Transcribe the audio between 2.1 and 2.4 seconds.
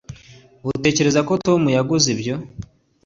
ibyo